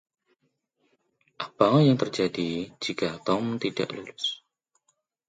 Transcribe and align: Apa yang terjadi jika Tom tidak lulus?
Apa 1.45 1.67
yang 1.87 1.93
terjadi 2.01 2.49
jika 2.83 3.09
Tom 3.27 3.43
tidak 3.63 3.87
lulus? 3.93 4.25